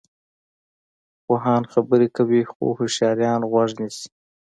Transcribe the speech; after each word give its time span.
پوهان 1.25 1.63
خبرې 1.71 2.07
کوي 2.17 2.41
خو 2.51 2.63
هوښیاران 2.77 3.41
غوږ 3.51 3.69
نیسي. 3.79 4.07